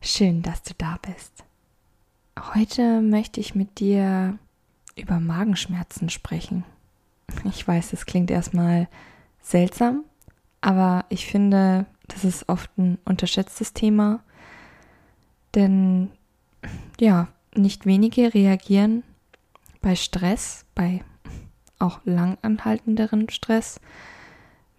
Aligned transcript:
Schön, 0.00 0.42
dass 0.42 0.62
du 0.62 0.74
da 0.78 0.98
bist. 1.02 1.44
Heute 2.54 3.00
möchte 3.00 3.40
ich 3.40 3.54
mit 3.54 3.80
dir 3.80 4.38
über 4.96 5.20
Magenschmerzen 5.20 6.08
sprechen. 6.08 6.64
Ich 7.44 7.66
weiß, 7.66 7.92
es 7.92 8.06
klingt 8.06 8.30
erstmal 8.30 8.88
seltsam, 9.40 10.04
aber 10.60 11.04
ich 11.08 11.26
finde, 11.26 11.86
das 12.06 12.24
ist 12.24 12.48
oft 12.48 12.70
ein 12.78 12.98
unterschätztes 13.04 13.74
Thema, 13.74 14.20
denn 15.54 16.10
ja, 17.00 17.28
nicht 17.54 17.86
wenige 17.86 18.34
reagieren 18.34 19.02
bei 19.80 19.94
Stress, 19.96 20.64
bei 20.74 21.04
auch 21.78 22.00
langanhaltenderen 22.04 23.28
Stress, 23.30 23.80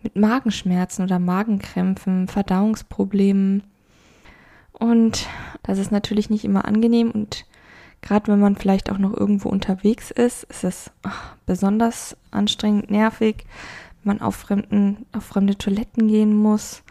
mit 0.01 0.15
Magenschmerzen 0.15 1.04
oder 1.04 1.20
Magenkrämpfen, 1.20 2.27
Verdauungsproblemen. 2.27 3.63
Und 4.79 5.27
das 5.61 5.77
ist 5.77 5.91
natürlich 5.91 6.29
nicht 6.29 6.45
immer 6.45 6.65
angenehm 6.65 7.11
und 7.11 7.45
Gerade 8.01 8.31
wenn 8.31 8.40
man 8.40 8.55
vielleicht 8.55 8.90
auch 8.91 8.98
noch 8.98 9.15
irgendwo 9.15 9.49
unterwegs 9.49 10.12
ist, 10.12 10.43
ist 10.43 10.63
es 10.63 10.91
ach, 11.04 11.35
besonders 11.45 12.15
anstrengend, 12.31 12.89
nervig, 12.89 13.45
wenn 14.04 14.15
man 14.15 14.21
auf, 14.21 14.35
fremden, 14.35 15.05
auf 15.12 15.26
fremde 15.26 15.57
Toiletten 15.57 16.07
gehen 16.07 16.35
muss. 16.35 16.84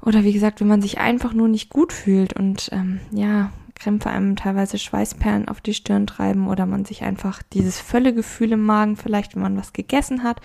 Oder 0.00 0.24
wie 0.24 0.32
gesagt, 0.32 0.60
wenn 0.60 0.68
man 0.68 0.82
sich 0.82 0.98
einfach 0.98 1.32
nur 1.32 1.46
nicht 1.46 1.70
gut 1.70 1.92
fühlt 1.92 2.32
und 2.32 2.70
ähm, 2.72 3.00
ja, 3.12 3.52
Krämpfe 3.76 4.10
einem 4.10 4.34
teilweise 4.34 4.78
Schweißperlen 4.78 5.48
auf 5.48 5.60
die 5.60 5.74
Stirn 5.74 6.08
treiben 6.08 6.48
oder 6.48 6.66
man 6.66 6.84
sich 6.84 7.04
einfach 7.04 7.42
dieses 7.52 7.80
Völlegefühl 7.80 8.52
im 8.52 8.64
Magen, 8.64 8.96
vielleicht 8.96 9.34
wenn 9.34 9.42
man 9.42 9.56
was 9.56 9.72
gegessen 9.72 10.24
hat, 10.24 10.40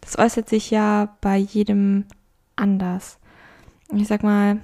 das 0.00 0.18
äußert 0.18 0.48
sich 0.48 0.70
ja 0.70 1.16
bei 1.20 1.36
jedem 1.36 2.04
anders. 2.54 3.18
Ich 3.94 4.06
sag 4.06 4.22
mal, 4.22 4.60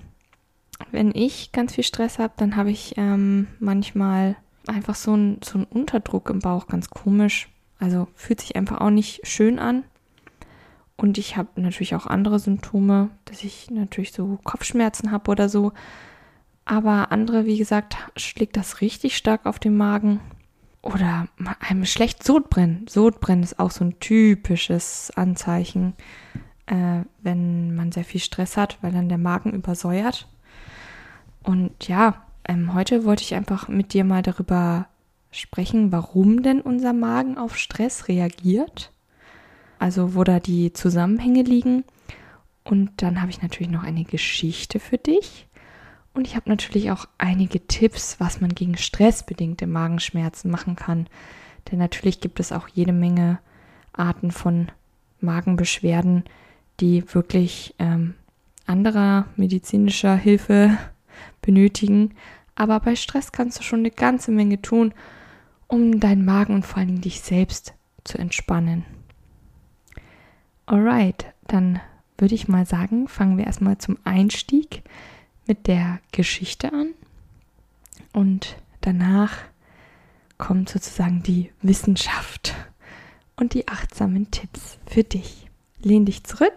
wenn 0.91 1.15
ich 1.15 1.53
ganz 1.53 1.75
viel 1.75 1.85
Stress 1.85 2.19
habe, 2.19 2.35
dann 2.37 2.57
habe 2.57 2.71
ich 2.71 2.95
ähm, 2.97 3.49
manchmal 3.59 4.37
einfach 4.67 4.95
so 4.95 5.13
einen 5.13 5.41
so 5.43 5.65
Unterdruck 5.71 6.31
im 6.31 6.41
Bauch, 6.41 6.67
ganz 6.67 6.91
komisch. 6.91 7.49
Also 7.79 8.09
fühlt 8.15 8.41
sich 8.41 8.57
einfach 8.57 8.81
auch 8.81 8.91
nicht 8.91 9.27
schön 9.27 9.59
an. 9.59 9.85
Und 10.97 11.17
ich 11.17 11.37
habe 11.37 11.61
natürlich 11.61 11.95
auch 11.95 12.07
andere 12.07 12.41
Symptome, 12.41 13.11
dass 13.25 13.45
ich 13.45 13.71
natürlich 13.71 14.13
so 14.13 14.39
Kopfschmerzen 14.43 15.13
habe 15.13 15.31
oder 15.31 15.49
so. 15.49 15.73
Aber 16.65 17.13
andere, 17.13 17.47
wie 17.47 17.57
gesagt, 17.57 17.97
schlägt 18.17 18.57
das 18.57 18.81
richtig 18.81 19.17
stark 19.17 19.47
auf 19.47 19.59
den 19.59 19.77
Magen. 19.77 20.21
Oder 20.83 21.29
einem 21.61 21.85
schlecht 21.87 22.25
Sodbrennen. 22.25 22.87
Sodbrennen 22.89 23.45
ist 23.45 23.59
auch 23.59 23.71
so 23.71 23.85
ein 23.85 24.01
typisches 24.01 25.13
Anzeichen, 25.15 25.95
äh, 26.67 27.03
wenn 27.23 27.75
man 27.75 27.93
sehr 27.93 28.05
viel 28.05 28.21
Stress 28.21 28.57
hat, 28.57 28.79
weil 28.81 28.93
dann 28.93 29.09
der 29.09 29.19
Magen 29.19 29.53
übersäuert. 29.53 30.29
Und 31.43 31.89
ja, 31.89 32.27
ähm, 32.45 32.75
heute 32.75 33.05
wollte 33.05 33.23
ich 33.23 33.35
einfach 33.35 33.69
mit 33.69 33.93
dir 33.93 34.05
mal 34.05 34.23
darüber 34.23 34.89
sprechen, 35.31 35.93
warum 35.93 36.43
denn 36.43 36.61
unser 36.61 36.93
Magen 36.93 37.39
auf 37.39 37.57
Stress 37.57 38.09
reagiert. 38.09 38.93
Also 39.79 40.15
wo 40.15 40.25
da 40.25 40.41
die 40.41 40.73
Zusammenhänge 40.73 41.43
liegen. 41.43 41.85
Und 42.65 42.91
dann 43.03 43.21
habe 43.21 43.31
ich 43.31 43.43
natürlich 43.43 43.73
noch 43.73 43.85
eine 43.85 44.05
Geschichte 44.05 44.81
für 44.81 44.99
dich. 44.99 45.47
Und 46.15 46.27
ich 46.27 46.35
habe 46.35 46.49
natürlich 46.49 46.91
auch 46.91 47.07
einige 47.17 47.67
Tipps, 47.67 48.19
was 48.19 48.41
man 48.41 48.55
gegen 48.55 48.77
stressbedingte 48.77 49.67
Magenschmerzen 49.67 50.51
machen 50.51 50.75
kann. 50.75 51.07
Denn 51.71 51.79
natürlich 51.79 52.21
gibt 52.21 52.41
es 52.41 52.51
auch 52.51 52.69
jede 52.69 52.93
Menge 52.93 53.39
Arten 53.93 54.31
von 54.31 54.69
Magenbeschwerden, 55.21 56.25
die 56.81 57.05
wirklich 57.15 57.75
ähm, 57.79 58.15
anderer 58.67 59.27
medizinischer 59.37 60.17
Hilfe 60.17 60.77
benötigen. 61.49 62.15
Aber 62.55 62.79
bei 62.79 62.95
Stress 62.95 63.33
kannst 63.33 63.59
du 63.59 63.63
schon 63.63 63.79
eine 63.79 63.91
ganze 63.91 64.31
Menge 64.31 64.61
tun, 64.61 64.93
um 65.67 65.99
deinen 65.99 66.27
Magen 66.27 66.55
und 66.55 66.67
vor 66.67 66.79
allem 66.79 67.01
dich 67.01 67.23
selbst 67.23 67.73
zu 68.05 68.19
entspannen. 68.19 68.85
Alright, 70.67 71.33
dann 71.47 71.81
würde 72.19 72.35
ich 72.35 72.49
mal 72.49 72.67
sagen, 72.67 73.09
fangen 73.09 73.39
wir 73.39 73.47
erstmal 73.47 73.79
zum 73.79 73.97
Einstieg 74.05 74.83
mit 75.47 75.67
der 75.67 76.01
Geschichte 76.13 76.71
an 76.71 76.91
und 78.13 78.57
danach 78.83 79.39
kommt 80.37 80.69
sozusagen 80.69 81.23
die 81.23 81.51
Wissenschaft 81.63 82.55
und 83.37 83.55
die 83.55 83.69
achtsamen 83.69 84.31
Tipps 84.31 84.79
für 84.87 85.05
dich. 85.05 85.49
Lehn 85.81 86.05
dich 86.05 86.25
zurück, 86.25 86.57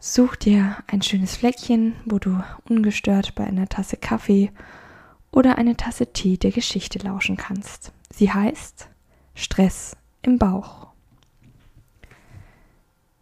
Such 0.00 0.36
dir 0.36 0.76
ein 0.86 1.02
schönes 1.02 1.36
Fleckchen, 1.36 1.94
wo 2.04 2.20
du 2.20 2.40
ungestört 2.68 3.34
bei 3.34 3.44
einer 3.44 3.68
Tasse 3.68 3.96
Kaffee 3.96 4.52
oder 5.32 5.58
eine 5.58 5.76
Tasse 5.76 6.12
Tee 6.12 6.36
der 6.36 6.52
Geschichte 6.52 7.00
lauschen 7.00 7.36
kannst. 7.36 7.92
Sie 8.12 8.32
heißt 8.32 8.88
Stress 9.34 9.96
im 10.22 10.38
Bauch. 10.38 10.86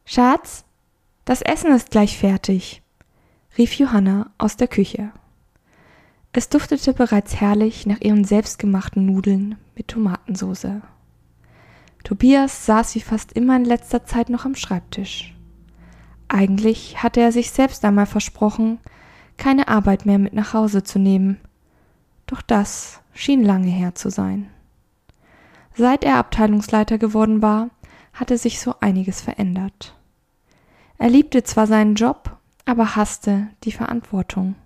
Schatz, 0.05 0.65
das 1.25 1.41
Essen 1.41 1.73
ist 1.73 1.91
gleich 1.91 2.19
fertig, 2.19 2.83
rief 3.57 3.73
Johanna 3.75 4.31
aus 4.37 4.57
der 4.57 4.69
Küche. 4.69 5.13
Es 6.33 6.51
duftete 6.51 6.93
bereits 6.93 7.37
herrlich 7.37 7.87
nach 7.87 8.03
ihren 8.03 8.25
selbstgemachten 8.25 9.07
Nudeln 9.07 9.57
mit 9.75 9.89
Tomatensoße. 9.89 10.83
Tobias 12.05 12.67
saß 12.67 12.95
wie 12.95 13.01
fast 13.01 13.33
immer 13.33 13.57
in 13.57 13.65
letzter 13.65 14.05
Zeit 14.05 14.29
noch 14.29 14.45
am 14.45 14.55
Schreibtisch. 14.55 15.36
Eigentlich 16.29 17.03
hatte 17.03 17.21
er 17.21 17.33
sich 17.33 17.51
selbst 17.51 17.85
einmal 17.85 18.07
versprochen, 18.07 18.79
keine 19.37 19.69
Arbeit 19.69 20.07
mehr 20.07 20.19
mit 20.19 20.33
nach 20.33 20.55
Hause 20.55 20.83
zu 20.83 20.99
nehmen. 20.99 21.41
Doch 22.27 22.43
das 22.43 23.01
schien 23.13 23.45
lange 23.45 23.69
her 23.69 23.95
zu 23.95 24.11
sein. 24.11 24.49
Seit 25.75 26.05
er 26.05 26.17
Abteilungsleiter 26.17 26.99
geworden 26.99 27.43
war, 27.43 27.69
hatte 28.13 28.39
sich 28.39 28.61
so 28.61 28.75
einiges 28.81 29.21
verändert. 29.21 29.95
Er 30.99 31.11
liebte 31.11 31.43
zwar 31.45 31.67
seinen 31.67 31.95
Job, 31.95 32.39
aber 32.65 32.97
hasste 32.97 33.49
die 33.65 33.73
Verantwortung. 33.73 34.57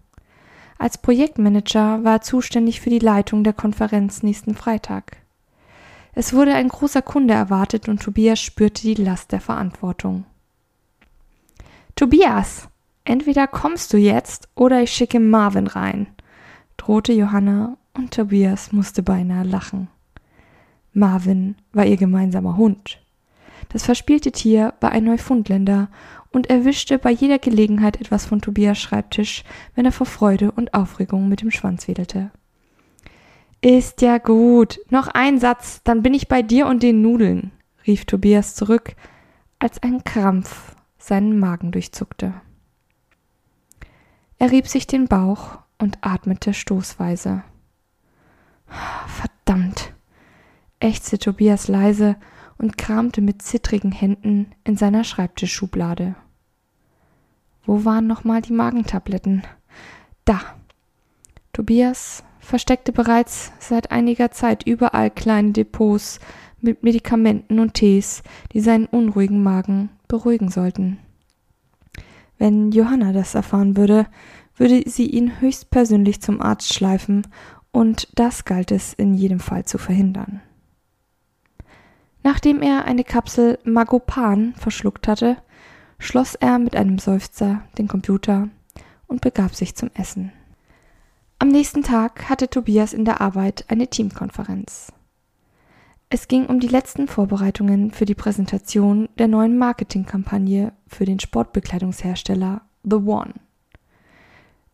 Als 0.78 0.96
Projektmanager 0.98 2.04
war 2.04 2.14
er 2.14 2.20
zuständig 2.22 2.80
für 2.80 2.90
die 2.90 3.00
Leitung 3.00 3.44
der 3.44 3.52
Konferenz 3.52 4.22
nächsten 4.22 4.54
Freitag. 4.54 5.18
Es 6.14 6.32
wurde 6.32 6.54
ein 6.54 6.68
großer 6.68 7.02
Kunde 7.02 7.34
erwartet 7.34 7.88
und 7.88 8.02
Tobias 8.02 8.40
spürte 8.40 8.82
die 8.82 8.94
Last 8.94 9.32
der 9.32 9.40
Verantwortung. 9.40 10.24
Tobias, 12.00 12.66
entweder 13.04 13.46
kommst 13.46 13.92
du 13.92 13.98
jetzt 13.98 14.48
oder 14.54 14.80
ich 14.80 14.90
schicke 14.90 15.20
Marvin 15.20 15.66
rein, 15.66 16.06
drohte 16.78 17.12
Johanna 17.12 17.76
und 17.92 18.14
Tobias 18.14 18.72
musste 18.72 19.02
beinahe 19.02 19.44
lachen. 19.44 19.88
Marvin 20.94 21.56
war 21.74 21.84
ihr 21.84 21.98
gemeinsamer 21.98 22.56
Hund. 22.56 23.02
Das 23.68 23.84
verspielte 23.84 24.32
Tier 24.32 24.72
war 24.80 24.92
ein 24.92 25.04
Neufundländer 25.04 25.90
und 26.32 26.48
erwischte 26.48 26.98
bei 26.98 27.10
jeder 27.10 27.38
Gelegenheit 27.38 28.00
etwas 28.00 28.24
von 28.24 28.40
Tobias 28.40 28.78
Schreibtisch, 28.78 29.44
wenn 29.74 29.84
er 29.84 29.92
vor 29.92 30.06
Freude 30.06 30.52
und 30.52 30.72
Aufregung 30.72 31.28
mit 31.28 31.42
dem 31.42 31.50
Schwanz 31.50 31.86
wedelte. 31.86 32.30
Ist 33.60 34.00
ja 34.00 34.16
gut. 34.16 34.80
Noch 34.88 35.08
ein 35.08 35.38
Satz, 35.38 35.82
dann 35.84 36.02
bin 36.02 36.14
ich 36.14 36.28
bei 36.28 36.40
dir 36.40 36.66
und 36.66 36.82
den 36.82 37.02
Nudeln, 37.02 37.50
rief 37.86 38.06
Tobias 38.06 38.54
zurück, 38.54 38.96
als 39.58 39.82
ein 39.82 40.02
Krampf 40.02 40.74
seinen 41.02 41.38
Magen 41.38 41.72
durchzuckte. 41.72 42.34
Er 44.38 44.50
rieb 44.50 44.68
sich 44.68 44.86
den 44.86 45.08
Bauch 45.08 45.58
und 45.78 45.98
atmete 46.00 46.54
stoßweise. 46.54 47.42
Verdammt, 49.06 49.92
ächzte 50.78 51.18
Tobias 51.18 51.68
leise 51.68 52.16
und 52.56 52.78
kramte 52.78 53.20
mit 53.20 53.42
zittrigen 53.42 53.92
Händen 53.92 54.52
in 54.64 54.76
seiner 54.76 55.04
Schreibtischschublade. 55.04 56.14
Wo 57.64 57.84
waren 57.84 58.06
nochmal 58.06 58.42
die 58.42 58.52
Magentabletten? 58.52 59.42
Da. 60.24 60.40
Tobias 61.52 62.24
versteckte 62.38 62.92
bereits 62.92 63.52
seit 63.58 63.90
einiger 63.90 64.30
Zeit 64.30 64.66
überall 64.66 65.10
kleine 65.10 65.52
Depots 65.52 66.20
mit 66.60 66.82
Medikamenten 66.82 67.58
und 67.58 67.74
Tees, 67.74 68.22
die 68.52 68.60
seinen 68.60 68.86
unruhigen 68.86 69.42
Magen 69.42 69.90
beruhigen 70.10 70.50
sollten. 70.50 70.98
Wenn 72.36 72.72
Johanna 72.72 73.12
das 73.12 73.34
erfahren 73.34 73.76
würde, 73.76 74.06
würde 74.56 74.82
sie 74.86 75.06
ihn 75.06 75.40
höchstpersönlich 75.40 76.20
zum 76.20 76.42
Arzt 76.42 76.74
schleifen, 76.74 77.26
und 77.72 78.08
das 78.18 78.44
galt 78.44 78.72
es 78.72 78.92
in 78.92 79.14
jedem 79.14 79.38
Fall 79.38 79.64
zu 79.64 79.78
verhindern. 79.78 80.42
Nachdem 82.24 82.60
er 82.62 82.84
eine 82.84 83.04
Kapsel 83.04 83.58
Magopan 83.64 84.54
verschluckt 84.56 85.06
hatte, 85.06 85.36
schloss 85.98 86.34
er 86.34 86.58
mit 86.58 86.74
einem 86.74 86.98
Seufzer 86.98 87.62
den 87.78 87.86
Computer 87.86 88.48
und 89.06 89.20
begab 89.20 89.54
sich 89.54 89.76
zum 89.76 89.90
Essen. 89.94 90.32
Am 91.38 91.48
nächsten 91.48 91.82
Tag 91.82 92.28
hatte 92.28 92.50
Tobias 92.50 92.92
in 92.92 93.04
der 93.04 93.20
Arbeit 93.20 93.64
eine 93.68 93.86
Teamkonferenz. 93.86 94.92
Es 96.12 96.26
ging 96.26 96.46
um 96.46 96.58
die 96.58 96.66
letzten 96.66 97.06
Vorbereitungen 97.06 97.92
für 97.92 98.04
die 98.04 98.16
Präsentation 98.16 99.08
der 99.18 99.28
neuen 99.28 99.56
Marketingkampagne 99.56 100.72
für 100.88 101.04
den 101.04 101.20
Sportbekleidungshersteller 101.20 102.62
The 102.82 102.96
One. 102.96 103.34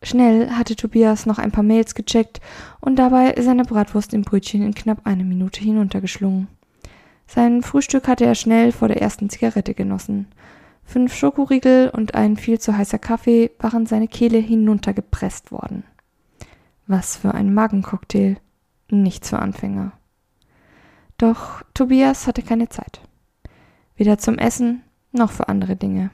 Schnell 0.03 0.51
hatte 0.53 0.77
Tobias 0.77 1.27
noch 1.27 1.39
ein 1.39 1.53
paar 1.53 1.63
Mails 1.63 1.95
gecheckt 1.95 2.41
und 2.81 2.97
dabei 2.97 3.35
seine 3.39 3.65
Bratwurst 3.65 4.15
im 4.15 4.23
Brötchen 4.23 4.63
in 4.63 4.75
knapp 4.75 5.03
eine 5.05 5.25
Minute 5.25 5.61
hinuntergeschlungen. 5.61 6.49
Sein 7.27 7.61
Frühstück 7.61 8.09
hatte 8.09 8.25
er 8.25 8.35
schnell 8.35 8.73
vor 8.73 8.89
der 8.89 9.03
ersten 9.03 9.29
Zigarette 9.29 9.75
genossen. 9.75 10.29
Fünf 10.85 11.15
Schokoriegel 11.15 11.91
und 11.91 12.15
ein 12.15 12.39
viel 12.39 12.59
zu 12.61 12.79
heißer 12.79 12.99
Kaffee 12.99 13.51
waren 13.59 13.85
seine 13.85 14.09
Kehle 14.09 14.39
hinuntergepresst 14.39 15.53
worden. 15.53 15.85
Was 16.87 17.19
für 17.19 17.35
ein 17.35 17.53
Magencocktail. 17.53 18.39
Nichts 18.89 19.31
für 19.31 19.41
Anfänger. 19.41 19.93
Doch 21.19 21.63
Tobias 21.73 22.27
hatte 22.27 22.43
keine 22.43 22.69
Zeit. 22.69 23.01
Weder 23.97 24.19
zum 24.19 24.39
Essen 24.39 24.83
noch 25.13 25.33
für 25.33 25.49
andere 25.49 25.77
Dinge. 25.77 26.11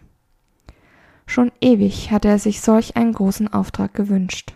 Schon 1.26 1.50
ewig 1.60 2.10
hatte 2.10 2.28
er 2.28 2.38
sich 2.38 2.60
solch 2.60 2.96
einen 2.96 3.12
großen 3.12 3.52
Auftrag 3.52 3.94
gewünscht. 3.94 4.54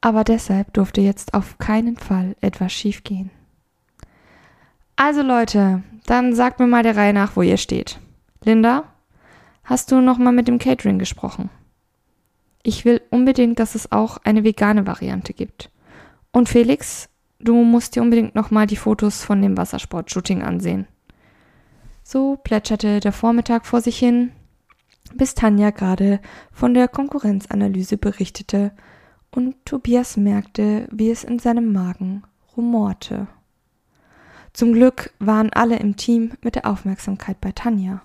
Aber 0.00 0.24
deshalb 0.24 0.72
durfte 0.72 1.00
jetzt 1.02 1.34
auf 1.34 1.58
keinen 1.58 1.96
Fall 1.96 2.36
etwas 2.40 2.72
schiefgehen. 2.72 3.30
Also 4.96 5.22
Leute, 5.22 5.82
dann 6.06 6.34
sagt 6.34 6.58
mir 6.58 6.66
mal 6.66 6.82
der 6.82 6.96
Reihe 6.96 7.12
nach, 7.12 7.36
wo 7.36 7.42
ihr 7.42 7.58
steht. 7.58 8.00
Linda, 8.42 8.84
hast 9.64 9.92
du 9.92 10.00
noch 10.00 10.16
mal 10.16 10.32
mit 10.32 10.48
dem 10.48 10.58
Catering 10.58 10.98
gesprochen? 10.98 11.50
Ich 12.62 12.84
will 12.84 13.02
unbedingt, 13.10 13.58
dass 13.58 13.74
es 13.74 13.92
auch 13.92 14.18
eine 14.24 14.44
vegane 14.44 14.86
Variante 14.86 15.34
gibt. 15.34 15.70
Und 16.32 16.48
Felix, 16.48 17.09
Du 17.40 17.54
musst 17.64 17.96
dir 17.96 18.02
unbedingt 18.02 18.34
nochmal 18.34 18.66
die 18.66 18.76
Fotos 18.76 19.24
von 19.24 19.40
dem 19.40 19.56
Wassersport-Shooting 19.56 20.42
ansehen. 20.42 20.86
So 22.02 22.36
plätscherte 22.36 23.00
der 23.00 23.12
Vormittag 23.12 23.66
vor 23.66 23.80
sich 23.80 23.98
hin, 23.98 24.32
bis 25.14 25.34
Tanja 25.34 25.70
gerade 25.70 26.20
von 26.52 26.74
der 26.74 26.86
Konkurrenzanalyse 26.86 27.96
berichtete 27.96 28.72
und 29.30 29.54
Tobias 29.64 30.16
merkte, 30.16 30.86
wie 30.90 31.10
es 31.10 31.24
in 31.24 31.38
seinem 31.38 31.72
Magen 31.72 32.24
rumorte. 32.56 33.26
Zum 34.52 34.72
Glück 34.72 35.12
waren 35.18 35.52
alle 35.52 35.76
im 35.78 35.96
Team 35.96 36.32
mit 36.42 36.56
der 36.56 36.66
Aufmerksamkeit 36.66 37.40
bei 37.40 37.52
Tanja. 37.52 38.02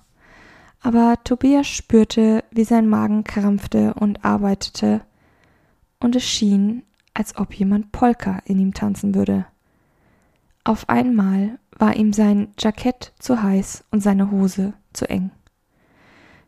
Aber 0.82 1.18
Tobias 1.24 1.68
spürte, 1.68 2.44
wie 2.52 2.64
sein 2.64 2.88
Magen 2.88 3.24
krampfte 3.24 3.96
und 3.96 4.24
arbeitete, 4.24 5.02
und 6.00 6.16
es 6.16 6.24
schien, 6.24 6.84
als 7.16 7.36
ob 7.38 7.56
jemand 7.56 7.92
Polka 7.92 8.40
in 8.46 8.60
ihm 8.60 8.76
tanzen 8.76 9.16
würde. 9.16 9.48
Auf 10.64 10.90
einmal 10.90 11.58
war 11.78 11.96
ihm 11.96 12.14
sein 12.14 12.50
Jackett 12.60 13.14
zu 13.18 13.42
heiß 13.42 13.86
und 13.90 14.02
seine 14.02 14.30
Hose 14.30 14.74
zu 14.94 15.10
eng. 15.10 15.32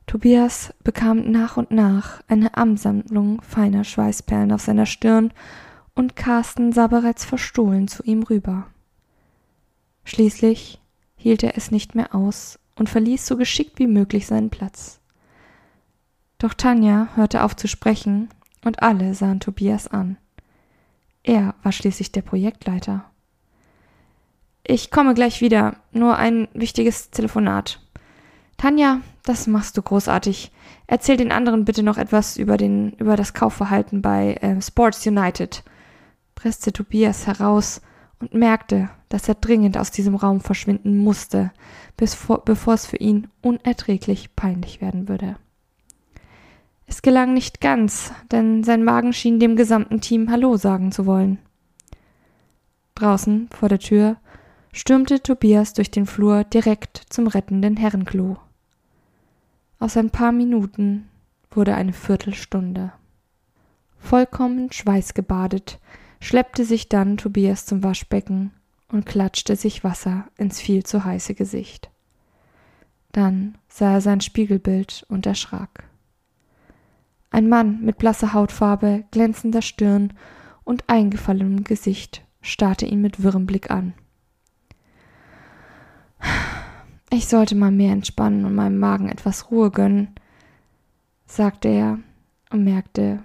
Tobias 0.06 0.74
bekam 0.84 1.31
nach 1.31 1.58
und 1.58 1.72
nach 1.72 2.22
eine 2.28 2.56
Ansammlung 2.56 3.42
feiner 3.42 3.84
Schweißperlen 3.84 4.52
auf 4.52 4.62
seiner 4.62 4.86
Stirn 4.86 5.34
und 5.96 6.16
Carsten 6.16 6.72
sah 6.72 6.88
bereits 6.88 7.25
verstohlen 7.25 7.88
zu 7.88 8.04
ihm 8.04 8.24
rüber. 8.24 8.68
Schließlich 10.06 10.80
hielt 11.18 11.44
er 11.44 11.58
es 11.58 11.72
nicht 11.72 11.96
mehr 11.96 12.16
aus 12.16 12.60
und 12.75 12.90
verließ 12.90 13.25
so 13.25 13.36
geschickt 13.36 13.80
wie 13.80 13.88
möglich 13.88 14.28
seinen 14.28 14.50
Platz. 14.50 15.00
Doch 16.38 16.54
Tanja 16.54 17.10
hörte 17.16 17.44
auf 17.44 17.56
zu 17.56 17.68
sprechen 17.68 18.30
und 18.64 18.81
alle 18.84 19.14
sahen 19.14 19.40
Tobias 19.40 19.88
an. 19.88 20.18
Er 21.28 21.56
war 21.62 21.74
schließlich 21.74 22.14
der 22.14 22.22
Projektleiter. 22.22 23.04
Ich 24.64 24.92
komme 24.92 25.14
gleich 25.14 25.42
wieder. 25.42 25.76
Nur 25.92 26.16
ein 26.16 26.48
wichtiges 26.54 27.12
Telefonat. 27.12 27.82
Tanja, 28.56 29.02
das 29.24 29.46
machst 29.46 29.76
du 29.76 29.82
großartig. 29.82 30.54
Erzähl 30.88 31.18
den 31.18 31.34
anderen 31.34 31.66
bitte 31.66 31.84
noch 31.84 31.98
etwas 31.98 32.38
über, 32.38 32.56
den, 32.56 32.94
über 32.94 33.18
das 33.18 33.34
Kaufverhalten 33.34 34.02
bei 34.02 34.36
äh, 34.36 34.62
Sports 34.62 35.06
United. 35.06 35.66
presste 36.34 36.72
Tobias 36.72 37.28
heraus 37.28 37.82
und 38.20 38.34
merkte, 38.34 38.90
dass 39.10 39.28
er 39.28 39.36
dringend 39.36 39.78
aus 39.78 39.92
diesem 39.92 40.16
Raum 40.16 40.40
verschwinden 40.40 40.98
musste, 40.98 41.52
bevor 41.98 42.74
es 42.74 42.86
für 42.86 42.98
ihn 42.98 43.28
unerträglich 43.42 44.34
peinlich 44.38 44.80
werden 44.80 45.10
würde. 45.10 45.36
Es 46.88 47.01
gelang 47.01 47.34
nicht 47.34 47.60
ganz, 47.60 48.13
denn 48.31 48.63
sein 48.63 48.84
Magen 48.84 49.12
schien 49.13 49.39
dem 49.39 49.57
gesamten 49.57 50.00
Team 50.00 50.31
Hallo 50.31 50.56
sagen 50.56 50.92
zu 50.92 51.06
wollen. 51.06 51.38
Draußen 52.95 53.50
vor 53.51 53.69
der 53.69 53.80
Tür 53.80 54.16
stürmte 54.72 55.22
Tobias 55.22 55.74
durch 55.74 55.92
den 55.92 56.06
Flur 56.06 56.45
direkt 56.45 57.04
zum 57.10 57.28
rettenden 57.28 57.78
Herrenklo. 57.78 58.38
Aus 59.80 59.98
ein 59.98 60.10
paar 60.10 60.31
Minuten 60.31 61.10
wurde 61.51 61.75
eine 61.75 61.94
Viertelstunde. 61.94 62.94
Vollkommen 64.00 64.72
schweißgebadet 64.72 65.80
schleppte 66.19 66.66
sich 66.66 66.90
dann 66.90 67.18
Tobias 67.18 67.66
zum 67.66 67.83
Waschbecken 67.83 68.51
und 68.92 69.06
klatschte 69.06 69.56
sich 69.56 69.83
Wasser 69.83 70.28
ins 70.38 70.60
viel 70.60 70.83
zu 70.83 71.04
heiße 71.04 71.36
Gesicht. 71.36 71.90
Dann 73.12 73.57
sah 73.68 73.94
er 73.94 74.01
sein 74.01 74.22
Spiegelbild 74.22 75.06
und 75.10 75.25
erschrak. 75.25 75.83
Ein 77.30 77.50
Mann 77.50 77.82
mit 77.82 77.98
blasser 77.98 78.34
Hautfarbe, 78.34 79.04
glänzender 79.12 79.62
Stirn 79.62 80.14
und 80.64 80.84
eingefallenem 80.88 81.64
Gesicht 81.64 82.24
starrte 82.42 82.86
ihn 82.86 83.02
mit 83.02 83.24
wirrem 83.24 83.46
Blick 83.46 83.70
an. 83.70 83.94
Ich 87.10 87.28
sollte 87.28 87.56
mal 87.56 87.72
mehr 87.72 87.94
entspannen 87.94 88.46
und 88.46 88.56
meinem 88.56 88.80
Magen 88.80 89.10
etwas 89.10 89.50
Ruhe 89.50 89.72
gönnen, 89.72 90.10
sagte 91.26 91.68
er 91.70 92.00
und 92.52 92.64
merkte, 92.64 93.24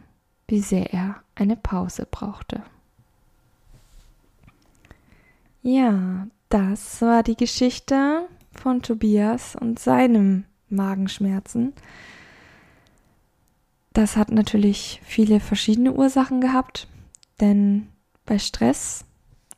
wie 0.49 0.61
sehr 0.61 0.93
er 0.93 1.17
eine 1.35 1.57
Pause 1.57 2.07
brauchte. 2.11 2.63
Ja, 5.63 6.27
das 6.49 7.01
war 7.03 7.23
die 7.23 7.37
Geschichte 7.37 8.29
von 8.53 8.83
Tobias 8.83 9.57
und 9.57 9.79
seinem 9.79 10.45
Magenschmerzen. 10.69 11.73
Das 13.93 14.17
hat 14.17 14.31
natürlich 14.31 15.01
viele 15.05 15.39
verschiedene 15.41 15.93
Ursachen 15.93 16.41
gehabt, 16.41 16.89
denn 17.41 17.89
bei 18.25 18.39
Stress, 18.39 19.05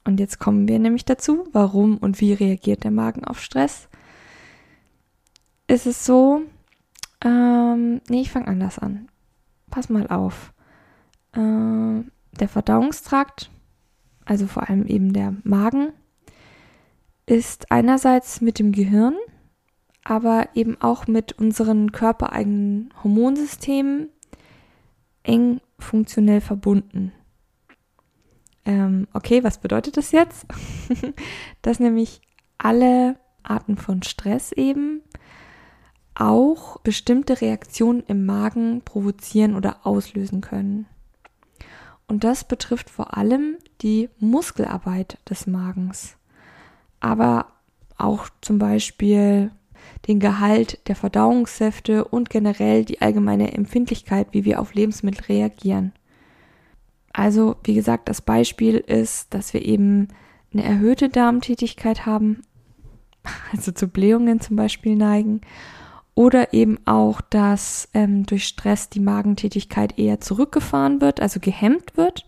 und 0.04 0.18
jetzt 0.18 0.38
kommen 0.40 0.66
wir 0.66 0.78
nämlich 0.78 1.04
dazu, 1.04 1.46
warum 1.52 1.98
und 1.98 2.20
wie 2.20 2.32
reagiert 2.32 2.82
der 2.84 2.90
Magen 2.90 3.24
auf 3.24 3.40
Stress, 3.40 3.88
ist 5.68 5.86
es 5.86 6.04
so, 6.04 6.42
ähm, 7.24 8.00
nee, 8.08 8.22
ich 8.22 8.30
fange 8.30 8.48
anders 8.48 8.78
an. 8.78 9.08
Pass 9.70 9.88
mal 9.88 10.08
auf. 10.08 10.52
Äh, 11.32 11.38
der 11.38 12.48
Verdauungstrakt, 12.48 13.50
also 14.24 14.46
vor 14.46 14.68
allem 14.68 14.86
eben 14.86 15.12
der 15.12 15.34
Magen, 15.44 15.92
ist 17.26 17.70
einerseits 17.70 18.40
mit 18.40 18.58
dem 18.58 18.72
Gehirn, 18.72 19.14
aber 20.02 20.48
eben 20.54 20.80
auch 20.80 21.06
mit 21.06 21.32
unseren 21.38 21.92
körpereigenen 21.92 22.92
Hormonsystemen 23.02 24.10
eng 25.24 25.60
funktionell 25.78 26.40
verbunden. 26.40 27.12
Ähm, 28.64 29.08
okay, 29.12 29.42
was 29.42 29.58
bedeutet 29.58 29.96
das 29.96 30.12
jetzt? 30.12 30.46
Dass 31.62 31.80
nämlich 31.80 32.20
alle 32.56 33.16
Arten 33.42 33.76
von 33.76 34.02
Stress 34.02 34.52
eben 34.52 35.02
auch 36.14 36.78
bestimmte 36.78 37.40
Reaktionen 37.40 38.04
im 38.06 38.24
Magen 38.24 38.82
provozieren 38.82 39.56
oder 39.56 39.84
auslösen 39.84 40.40
können. 40.40 40.86
Und 42.06 42.24
das 42.24 42.46
betrifft 42.46 42.90
vor 42.90 43.16
allem 43.16 43.56
die 43.80 44.08
Muskelarbeit 44.18 45.18
des 45.28 45.46
Magens, 45.46 46.16
aber 47.00 47.46
auch 47.96 48.28
zum 48.40 48.58
Beispiel 48.58 49.50
den 50.06 50.20
Gehalt 50.20 50.86
der 50.88 50.96
Verdauungssäfte 50.96 52.04
und 52.04 52.30
generell 52.30 52.84
die 52.84 53.00
allgemeine 53.00 53.52
Empfindlichkeit, 53.52 54.28
wie 54.32 54.44
wir 54.44 54.60
auf 54.60 54.74
Lebensmittel 54.74 55.24
reagieren. 55.24 55.92
Also, 57.12 57.56
wie 57.64 57.74
gesagt, 57.74 58.08
das 58.08 58.20
Beispiel 58.20 58.76
ist, 58.76 59.32
dass 59.32 59.54
wir 59.54 59.64
eben 59.64 60.08
eine 60.52 60.64
erhöhte 60.64 61.08
Darmtätigkeit 61.08 62.06
haben, 62.06 62.42
also 63.52 63.72
zu 63.72 63.88
Blähungen 63.88 64.40
zum 64.40 64.56
Beispiel 64.56 64.96
neigen 64.96 65.40
Oder 66.16 66.52
eben 66.52 66.78
auch, 66.86 67.20
dass 67.20 67.88
ähm, 67.92 68.24
durch 68.24 68.44
Stress 68.44 68.88
die 68.88 69.00
Magentätigkeit 69.00 69.98
eher 69.98 70.20
zurückgefahren 70.20 71.00
wird, 71.00 71.20
also 71.20 71.40
gehemmt 71.40 71.96
wird, 71.96 72.26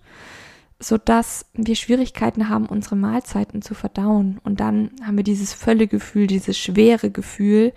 sodass 0.78 1.47
wir 1.54 1.75
Schwierigkeiten 1.75 2.49
haben, 2.49 2.66
unsere 2.66 2.97
Mahlzeiten 2.97 3.62
zu 3.62 3.75
verdauen. 3.75 4.38
Und 4.45 4.61
dann 4.61 4.90
haben 5.04 5.16
wir 5.16 5.25
dieses 5.25 5.52
Völlegefühl, 5.52 6.26
dieses 6.26 6.59
schwere 6.59 7.11
Gefühl. 7.11 7.73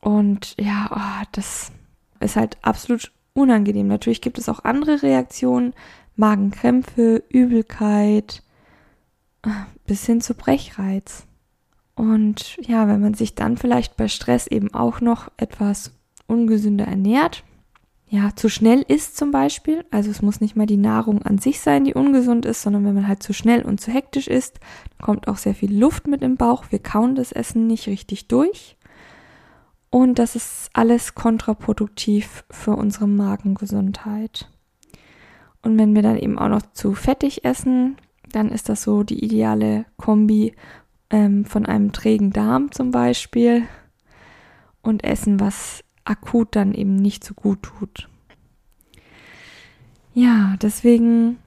Und 0.00 0.56
ja, 0.58 0.90
oh, 0.92 1.26
das 1.32 1.70
ist 2.20 2.36
halt 2.36 2.58
absolut 2.62 3.12
unangenehm. 3.32 3.86
Natürlich 3.86 4.20
gibt 4.20 4.38
es 4.38 4.48
auch 4.48 4.64
andere 4.64 5.02
Reaktionen, 5.02 5.74
Magenkrämpfe, 6.16 7.22
Übelkeit, 7.28 8.42
bis 9.86 10.04
hin 10.04 10.20
zu 10.20 10.34
Brechreiz. 10.34 11.26
Und 11.94 12.56
ja, 12.66 12.88
wenn 12.88 13.00
man 13.00 13.14
sich 13.14 13.34
dann 13.34 13.56
vielleicht 13.56 13.96
bei 13.96 14.08
Stress 14.08 14.46
eben 14.46 14.72
auch 14.74 15.00
noch 15.00 15.30
etwas 15.36 15.92
ungesünder 16.26 16.86
ernährt, 16.86 17.44
ja, 18.12 18.34
zu 18.34 18.48
schnell 18.48 18.84
isst 18.88 19.16
zum 19.16 19.30
Beispiel, 19.30 19.84
also 19.92 20.10
es 20.10 20.20
muss 20.20 20.40
nicht 20.40 20.56
mal 20.56 20.66
die 20.66 20.76
Nahrung 20.76 21.22
an 21.22 21.38
sich 21.38 21.60
sein, 21.60 21.84
die 21.84 21.94
ungesund 21.94 22.44
ist, 22.44 22.62
sondern 22.62 22.84
wenn 22.84 22.94
man 22.94 23.06
halt 23.06 23.22
zu 23.22 23.32
schnell 23.32 23.62
und 23.62 23.80
zu 23.80 23.92
hektisch 23.92 24.26
isst, 24.26 24.58
kommt 25.00 25.28
auch 25.28 25.36
sehr 25.36 25.54
viel 25.54 25.72
Luft 25.72 26.08
mit 26.08 26.22
im 26.22 26.36
Bauch, 26.36 26.64
wir 26.70 26.80
kauen 26.80 27.14
das 27.14 27.30
Essen 27.30 27.68
nicht 27.68 27.86
richtig 27.86 28.26
durch. 28.26 28.76
Und 29.90 30.18
das 30.18 30.34
ist 30.34 30.70
alles 30.72 31.14
kontraproduktiv 31.14 32.44
für 32.50 32.72
unsere 32.72 33.06
Magengesundheit. 33.06 34.50
Und 35.62 35.78
wenn 35.78 35.94
wir 35.94 36.02
dann 36.02 36.18
eben 36.18 36.36
auch 36.36 36.48
noch 36.48 36.62
zu 36.72 36.94
fettig 36.94 37.44
essen, 37.44 37.96
dann 38.32 38.50
ist 38.50 38.68
das 38.68 38.82
so 38.82 39.04
die 39.04 39.24
ideale 39.24 39.84
Kombi 39.96 40.54
ähm, 41.10 41.44
von 41.44 41.64
einem 41.64 41.92
trägen 41.92 42.32
Darm 42.32 42.72
zum 42.72 42.90
Beispiel 42.90 43.62
und 44.82 45.04
Essen, 45.04 45.38
was 45.38 45.84
akut 46.10 46.56
dann 46.56 46.74
eben 46.74 46.96
nicht 46.96 47.24
so 47.24 47.34
gut 47.34 47.62
tut. 47.62 48.08
Ja, 50.12 50.56
deswegen 50.60 51.38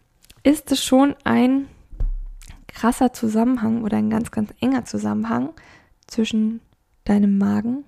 ist 0.44 0.72
es 0.72 0.84
schon 0.84 1.16
ein 1.26 1.68
krasser 2.68 3.14
Zusammenhang 3.14 3.84
oder 3.84 3.98
ein 3.98 4.10
ganz, 4.10 4.32
ganz 4.32 4.54
enger 4.62 4.86
Zusammenhang 4.86 5.50
zwischen 6.08 6.62
deinem 7.04 7.38
Magen 7.38 7.84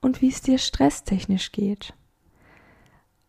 und 0.00 0.20
wie 0.20 0.28
es 0.28 0.42
dir 0.42 0.58
stresstechnisch 0.58 1.52
geht. 1.52 1.94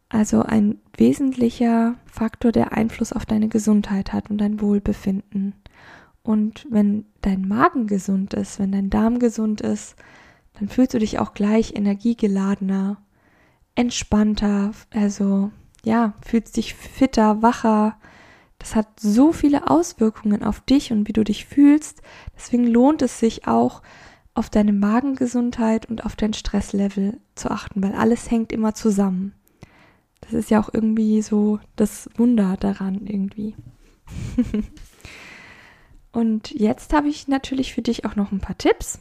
Also 0.09 0.41
ein 0.41 0.79
wesentlicher 0.97 1.95
Faktor, 2.07 2.51
der 2.51 2.73
Einfluss 2.73 3.13
auf 3.13 3.27
deine 3.27 3.47
Gesundheit 3.47 4.11
hat 4.11 4.31
und 4.31 4.39
dein 4.39 4.59
Wohlbefinden. 4.59 5.53
Und 6.23 6.65
wenn 6.71 7.05
dein 7.21 7.47
Magen 7.47 7.85
gesund 7.85 8.33
ist, 8.33 8.57
wenn 8.57 8.71
dein 8.71 8.89
Darm 8.89 9.19
gesund 9.19 9.61
ist, 9.61 9.95
dann 10.59 10.67
fühlst 10.67 10.93
du 10.93 10.99
dich 10.99 11.19
auch 11.19 11.33
gleich 11.33 11.75
energiegeladener, 11.75 12.97
entspannter, 13.75 14.71
also 14.93 15.51
ja, 15.85 16.13
fühlst 16.21 16.57
dich 16.57 16.75
fitter, 16.75 17.41
wacher. 17.41 17.97
Das 18.57 18.75
hat 18.75 18.99
so 18.99 19.31
viele 19.31 19.69
Auswirkungen 19.69 20.43
auf 20.43 20.59
dich 20.59 20.91
und 20.91 21.07
wie 21.07 21.13
du 21.13 21.23
dich 21.23 21.45
fühlst. 21.45 22.01
Deswegen 22.35 22.67
lohnt 22.67 23.01
es 23.01 23.19
sich 23.19 23.47
auch, 23.47 23.81
auf 24.33 24.49
deine 24.49 24.71
Magengesundheit 24.71 25.87
und 25.87 26.05
auf 26.05 26.15
dein 26.15 26.33
Stresslevel 26.33 27.19
zu 27.35 27.51
achten, 27.51 27.83
weil 27.83 27.93
alles 27.93 28.31
hängt 28.31 28.53
immer 28.53 28.73
zusammen. 28.73 29.33
Das 30.21 30.33
ist 30.33 30.49
ja 30.49 30.61
auch 30.61 30.69
irgendwie 30.73 31.21
so 31.21 31.59
das 31.75 32.09
Wunder 32.15 32.55
daran 32.57 33.05
irgendwie. 33.05 33.55
und 36.13 36.51
jetzt 36.51 36.93
habe 36.93 37.09
ich 37.09 37.27
natürlich 37.27 37.73
für 37.73 37.81
dich 37.81 38.05
auch 38.05 38.15
noch 38.15 38.31
ein 38.31 38.39
paar 38.39 38.57
Tipps. 38.57 38.99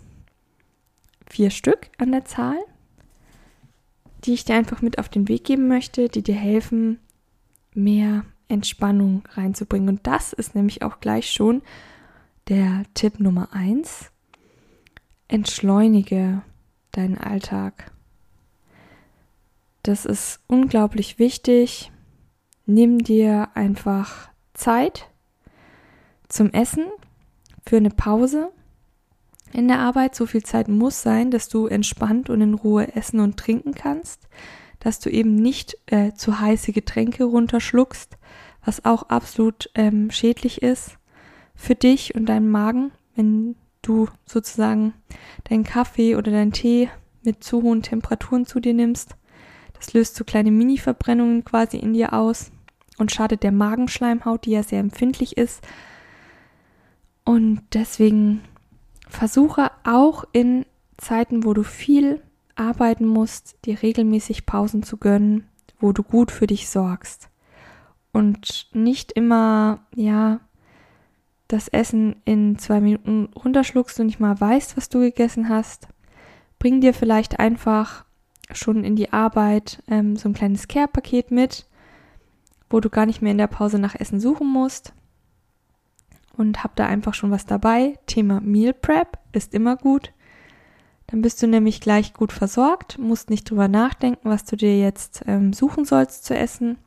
Vier 1.30 1.50
Stück 1.50 1.90
an 1.98 2.12
der 2.12 2.24
Zahl, 2.24 2.58
die 4.24 4.34
ich 4.34 4.44
dir 4.44 4.56
einfach 4.56 4.82
mit 4.82 4.98
auf 4.98 5.08
den 5.08 5.28
Weg 5.28 5.44
geben 5.44 5.68
möchte, 5.68 6.08
die 6.08 6.22
dir 6.22 6.34
helfen, 6.34 6.98
mehr 7.74 8.24
Entspannung 8.48 9.22
reinzubringen. 9.32 9.88
Und 9.88 10.06
das 10.06 10.32
ist 10.32 10.54
nämlich 10.54 10.82
auch 10.82 11.00
gleich 11.00 11.30
schon 11.30 11.62
der 12.48 12.84
Tipp 12.94 13.20
Nummer 13.20 13.52
eins 13.52 14.10
entschleunige 15.28 16.42
deinen 16.92 17.18
Alltag. 17.18 17.92
Das 19.82 20.04
ist 20.04 20.40
unglaublich 20.46 21.18
wichtig. 21.18 21.92
Nimm 22.66 22.98
dir 22.98 23.50
einfach 23.54 24.28
Zeit 24.54 25.08
zum 26.28 26.50
Essen 26.50 26.86
für 27.64 27.76
eine 27.76 27.90
Pause 27.90 28.50
in 29.52 29.68
der 29.68 29.78
Arbeit. 29.78 30.14
So 30.14 30.26
viel 30.26 30.42
Zeit 30.42 30.68
muss 30.68 31.02
sein, 31.02 31.30
dass 31.30 31.48
du 31.48 31.66
entspannt 31.66 32.30
und 32.30 32.40
in 32.40 32.54
Ruhe 32.54 32.94
essen 32.94 33.20
und 33.20 33.36
trinken 33.36 33.74
kannst, 33.74 34.28
dass 34.80 35.00
du 35.00 35.10
eben 35.10 35.34
nicht 35.34 35.76
äh, 35.86 36.12
zu 36.12 36.40
heiße 36.40 36.72
Getränke 36.72 37.24
runterschluckst, 37.24 38.16
was 38.64 38.84
auch 38.84 39.04
absolut 39.04 39.70
ähm, 39.74 40.10
schädlich 40.10 40.62
ist 40.62 40.98
für 41.54 41.74
dich 41.74 42.14
und 42.14 42.26
deinen 42.26 42.50
Magen, 42.50 42.92
wenn 43.16 43.56
du 43.82 44.08
sozusagen 44.26 44.92
deinen 45.44 45.64
Kaffee 45.64 46.16
oder 46.16 46.30
deinen 46.30 46.52
Tee 46.52 46.88
mit 47.22 47.42
zu 47.42 47.62
hohen 47.62 47.82
Temperaturen 47.82 48.46
zu 48.46 48.60
dir 48.60 48.74
nimmst. 48.74 49.16
Das 49.74 49.92
löst 49.92 50.16
so 50.16 50.24
kleine 50.24 50.50
Mini-Verbrennungen 50.50 51.44
quasi 51.44 51.78
in 51.78 51.94
dir 51.94 52.12
aus 52.12 52.50
und 52.98 53.12
schadet 53.12 53.42
der 53.42 53.52
Magenschleimhaut, 53.52 54.44
die 54.44 54.50
ja 54.50 54.62
sehr 54.62 54.80
empfindlich 54.80 55.36
ist. 55.36 55.66
Und 57.24 57.62
deswegen 57.72 58.42
versuche 59.08 59.70
auch 59.84 60.24
in 60.32 60.64
Zeiten, 60.96 61.44
wo 61.44 61.54
du 61.54 61.62
viel 61.62 62.22
arbeiten 62.56 63.06
musst, 63.06 63.56
dir 63.64 63.82
regelmäßig 63.82 64.46
Pausen 64.46 64.82
zu 64.82 64.96
gönnen, 64.96 65.46
wo 65.80 65.92
du 65.92 66.02
gut 66.02 66.30
für 66.30 66.46
dich 66.46 66.68
sorgst. 66.68 67.28
Und 68.12 68.68
nicht 68.72 69.12
immer, 69.12 69.80
ja, 69.94 70.40
das 71.46 71.68
Essen 71.68 72.16
in 72.24 72.58
zwei 72.58 72.80
Minuten 72.80 73.30
runterschluckst 73.34 73.98
und 74.00 74.06
nicht 74.06 74.20
mal 74.20 74.38
weißt, 74.38 74.76
was 74.76 74.88
du 74.88 75.00
gegessen 75.00 75.48
hast, 75.48 75.88
bring 76.58 76.80
dir 76.80 76.92
vielleicht 76.92 77.38
einfach 77.38 78.04
schon 78.52 78.84
in 78.84 78.96
die 78.96 79.12
Arbeit 79.12 79.82
ähm, 79.88 80.16
so 80.16 80.28
ein 80.28 80.34
kleines 80.34 80.68
Care-Paket 80.68 81.30
mit, 81.30 81.66
wo 82.70 82.80
du 82.80 82.90
gar 82.90 83.06
nicht 83.06 83.22
mehr 83.22 83.32
in 83.32 83.38
der 83.38 83.46
Pause 83.46 83.78
nach 83.78 83.94
Essen 83.94 84.20
suchen 84.20 84.46
musst. 84.46 84.92
Und 86.38 86.64
hab 86.64 86.76
da 86.76 86.86
einfach 86.86 87.12
schon 87.12 87.30
was 87.30 87.44
dabei. 87.44 87.98
Thema 88.06 88.40
Meal 88.40 88.72
Prep 88.72 89.18
ist 89.32 89.52
immer 89.52 89.76
gut. 89.76 90.14
Dann 91.08 91.20
bist 91.20 91.42
du 91.42 91.46
nämlich 91.46 91.80
gleich 91.80 92.14
gut 92.14 92.32
versorgt, 92.32 92.98
musst 92.98 93.28
nicht 93.28 93.50
drüber 93.50 93.66
nachdenken, 93.66 94.30
was 94.30 94.44
du 94.44 94.56
dir 94.56 94.78
jetzt 94.78 95.24
ähm, 95.26 95.52
suchen 95.52 95.84
sollst 95.84 96.24
zu 96.24 96.36
essen 96.36 96.78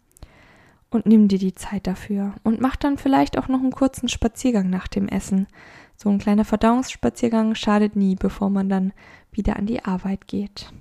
und 0.91 1.05
nimm 1.05 1.27
dir 1.27 1.39
die 1.39 1.55
Zeit 1.55 1.87
dafür 1.87 2.35
und 2.43 2.61
mach 2.61 2.75
dann 2.75 2.97
vielleicht 2.97 3.37
auch 3.37 3.47
noch 3.47 3.59
einen 3.59 3.71
kurzen 3.71 4.09
Spaziergang 4.09 4.69
nach 4.69 4.87
dem 4.87 5.07
Essen. 5.07 5.47
So 5.95 6.09
ein 6.09 6.19
kleiner 6.19 6.45
Verdauungsspaziergang 6.45 7.55
schadet 7.55 7.95
nie, 7.95 8.15
bevor 8.15 8.49
man 8.49 8.69
dann 8.69 8.93
wieder 9.31 9.55
an 9.55 9.65
die 9.65 9.83
Arbeit 9.83 10.27
geht. 10.27 10.71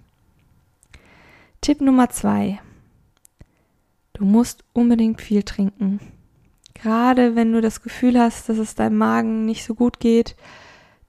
Tipp 1.61 1.81
Nummer 1.81 2.11
zwei. 2.11 2.61
Du 4.13 4.25
musst 4.25 4.65
unbedingt 4.75 5.21
viel 5.21 5.43
trinken. 5.43 6.01
Gerade 6.83 7.37
wenn 7.37 7.53
du 7.53 7.61
das 7.61 7.83
Gefühl 7.83 8.19
hast, 8.19 8.49
dass 8.49 8.59
es 8.59 8.75
deinem 8.75 8.99
Magen 8.99 9.45
nicht 9.45 9.65
so 9.65 9.75
gut 9.75 10.01
geht, 10.01 10.37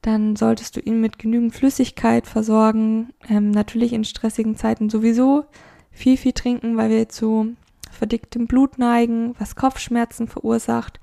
dann 0.01 0.35
solltest 0.35 0.75
du 0.75 0.79
ihn 0.79 0.99
mit 0.99 1.19
genügend 1.19 1.53
Flüssigkeit 1.53 2.27
versorgen. 2.27 3.13
Ähm, 3.29 3.51
natürlich 3.51 3.93
in 3.93 4.03
stressigen 4.03 4.55
Zeiten 4.55 4.89
sowieso 4.89 5.45
viel, 5.91 6.17
viel 6.17 6.33
trinken, 6.33 6.75
weil 6.75 6.89
wir 6.89 7.07
zu 7.09 7.55
verdicktem 7.91 8.47
Blut 8.47 8.79
neigen, 8.79 9.35
was 9.37 9.55
Kopfschmerzen 9.55 10.27
verursacht. 10.27 10.99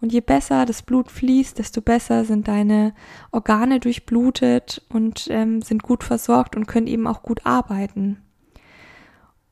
Und 0.00 0.12
je 0.12 0.20
besser 0.20 0.66
das 0.66 0.82
Blut 0.82 1.10
fließt, 1.10 1.58
desto 1.58 1.80
besser 1.80 2.24
sind 2.24 2.48
deine 2.48 2.94
Organe 3.30 3.80
durchblutet 3.80 4.82
und 4.88 5.28
ähm, 5.30 5.62
sind 5.62 5.82
gut 5.82 6.04
versorgt 6.04 6.56
und 6.56 6.66
können 6.66 6.88
eben 6.88 7.06
auch 7.06 7.22
gut 7.22 7.46
arbeiten. 7.46 8.18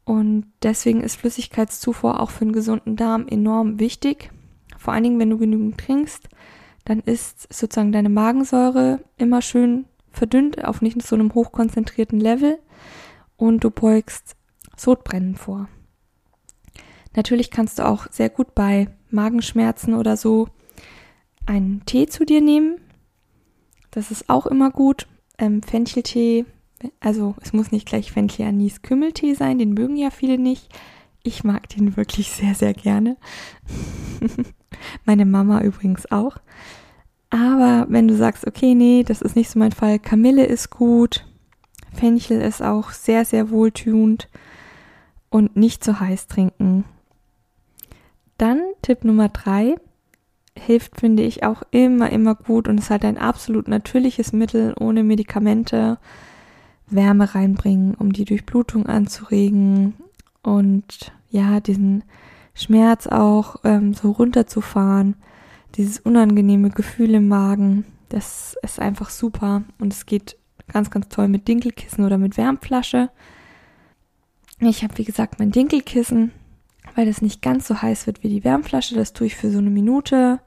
Und 0.05 0.47
deswegen 0.62 1.00
ist 1.03 1.17
Flüssigkeitszufuhr 1.17 2.21
auch 2.21 2.31
für 2.31 2.43
einen 2.43 2.53
gesunden 2.53 2.97
Darm 2.97 3.27
enorm 3.29 3.79
wichtig. 3.79 4.31
Vor 4.80 4.94
allen 4.94 5.02
Dingen, 5.02 5.18
wenn 5.18 5.28
du 5.28 5.37
genügend 5.37 5.76
trinkst, 5.76 6.30
dann 6.87 7.00
ist 7.00 7.52
sozusagen 7.52 7.92
deine 7.92 8.08
Magensäure 8.08 9.00
immer 9.18 9.42
schön 9.42 9.84
verdünnt 10.10 10.64
auf 10.64 10.80
nicht 10.80 11.02
so 11.02 11.14
einem 11.14 11.34
hochkonzentrierten 11.34 12.18
Level 12.18 12.58
und 13.37 13.62
du 13.62 13.70
beugst 13.70 14.37
Sodbrennen 14.78 15.37
vor. 15.37 15.68
Natürlich 17.14 17.50
kannst 17.50 17.78
du 17.78 17.87
auch 17.87 18.06
sehr 18.10 18.30
gut 18.30 18.54
bei 18.54 18.88
Magenschmerzen 19.10 19.92
oder 19.92 20.16
so 20.16 20.49
einen 21.44 21.84
Tee 21.84 22.06
zu 22.06 22.25
dir 22.25 22.40
nehmen. 22.40 22.80
Das 23.90 24.10
ist 24.10 24.30
auch 24.30 24.46
immer 24.46 24.70
gut. 24.70 25.06
Ähm, 25.37 25.62
Fencheltee, 25.62 26.46
also 27.00 27.34
es 27.42 27.52
muss 27.52 27.70
nicht 27.70 27.87
gleich 27.87 28.12
Fenchel, 28.12 28.46
Anis, 28.46 28.80
Kümmeltee 28.80 29.34
sein, 29.34 29.58
den 29.58 29.75
mögen 29.75 29.96
ja 29.96 30.08
viele 30.08 30.38
nicht. 30.38 30.72
Ich 31.23 31.45
mag 31.45 31.69
den 31.69 31.97
wirklich 31.97 32.31
sehr, 32.31 32.55
sehr 32.55 32.73
gerne. 32.73 33.17
Meine 35.05 35.27
Mama 35.27 35.61
übrigens 35.61 36.11
auch. 36.11 36.39
Aber 37.29 37.87
wenn 37.89 38.09
du 38.09 38.17
sagst, 38.17 38.47
okay, 38.47 38.75
nee, 38.75 39.05
das 39.05 39.23
ist 39.23 39.37
nicht 39.37 39.50
so 39.50 39.59
mein 39.59 39.73
Fall, 39.73 39.99
Kamille 39.99 40.45
ist 40.45 40.71
gut, 40.71 41.27
Fenchel 41.93 42.41
ist 42.41 42.62
auch 42.62 42.91
sehr, 42.91 43.25
sehr 43.25 43.50
wohltuend 43.50 44.29
und 45.29 45.57
nicht 45.57 45.85
zu 45.85 46.00
heiß 46.00 46.27
trinken. 46.27 46.85
Dann 48.37 48.61
Tipp 48.83 49.05
Nummer 49.05 49.29
drei 49.29 49.77
hilft, 50.59 50.99
finde 50.99 51.23
ich, 51.23 51.45
auch 51.45 51.62
immer, 51.71 52.11
immer 52.11 52.35
gut 52.35 52.67
und 52.67 52.79
ist 52.79 52.91
halt 52.91 53.05
ein 53.05 53.19
absolut 53.19 53.69
natürliches 53.69 54.33
Mittel 54.33 54.75
ohne 54.79 55.05
Medikamente. 55.05 55.99
Wärme 56.93 57.37
reinbringen, 57.37 57.95
um 57.95 58.12
die 58.12 58.25
Durchblutung 58.25 58.87
anzuregen 58.87 59.95
und 60.42 61.12
ja, 61.30 61.61
diesen 61.61 62.04
Schmerz 62.54 63.06
auch 63.06 63.56
ähm, 63.64 63.94
so 63.94 64.11
runterzufahren. 64.11 65.16
Dieses 65.76 66.00
unangenehme 66.00 66.70
Gefühl 66.70 67.14
im 67.14 67.28
Magen, 67.28 67.85
das 68.09 68.56
ist 68.62 68.80
einfach 68.80 69.11
super 69.11 69.62
und 69.78 69.92
es 69.92 70.04
geht 70.06 70.37
ganz, 70.73 70.90
ganz 70.90 71.09
toll 71.09 71.28
mit 71.28 71.47
Dinkelkissen 71.47 72.04
oder 72.04 72.18
mit 72.18 72.37
Wärmflasche. 72.37 73.11
Ich 74.59 74.82
habe, 74.82 74.99
wie 74.99 75.04
gesagt, 75.04 75.38
mein 75.38 75.52
Dinkelkissen, 75.52 76.32
weil 76.94 77.06
das 77.06 77.23
nicht 77.23 77.40
ganz 77.40 77.66
so 77.66 77.80
heiß 77.80 78.06
wird 78.06 78.23
wie 78.23 78.28
die 78.28 78.44
Wärmflasche. 78.44 78.94
Das 78.94 79.12
tue 79.12 79.28
ich 79.28 79.37
für 79.37 79.50
so 79.50 79.59
eine 79.59 79.70
Minute 79.70 80.40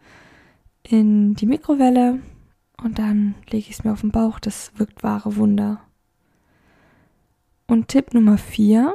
in 0.84 1.34
die 1.36 1.46
Mikrowelle 1.46 2.20
und 2.84 3.00
dann 3.00 3.36
lege 3.50 3.70
ich 3.70 3.72
es 3.72 3.84
mir 3.84 3.94
auf 3.94 4.02
den 4.02 4.12
Bauch. 4.12 4.40
Das 4.40 4.72
wirkt 4.76 5.04
wahre 5.04 5.38
Wunder. 5.38 5.80
Und 7.66 7.88
Tipp 7.88 8.14
Nummer 8.14 8.38
4, 8.38 8.94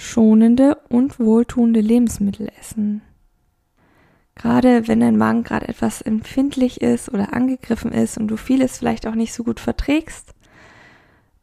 schonende 0.00 0.78
und 0.88 1.20
wohltuende 1.20 1.80
Lebensmittel 1.80 2.48
essen. 2.58 3.02
Gerade 4.34 4.88
wenn 4.88 5.00
dein 5.00 5.18
Magen 5.18 5.44
gerade 5.44 5.68
etwas 5.68 6.00
empfindlich 6.00 6.80
ist 6.80 7.12
oder 7.12 7.34
angegriffen 7.34 7.92
ist 7.92 8.16
und 8.16 8.28
du 8.28 8.38
vieles 8.38 8.78
vielleicht 8.78 9.06
auch 9.06 9.14
nicht 9.14 9.34
so 9.34 9.44
gut 9.44 9.60
verträgst, 9.60 10.34